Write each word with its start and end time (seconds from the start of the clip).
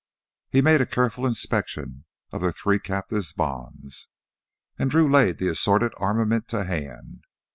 He 0.49 0.63
made 0.63 0.81
a 0.81 0.87
careful 0.87 1.27
inspection 1.27 2.05
of 2.31 2.41
their 2.41 2.51
three 2.51 2.79
captives' 2.79 3.33
bonds, 3.33 4.09
and 4.79 4.89
Drew 4.89 5.07
laid 5.07 5.37
the 5.37 5.47
assorted 5.49 5.93
armament 5.97 6.47
to 6.47 6.63
hand. 6.63 7.25